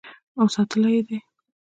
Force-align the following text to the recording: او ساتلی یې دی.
او 0.39 0.45
ساتلی 0.55 0.91
یې 0.95 1.01
دی. 1.07 1.17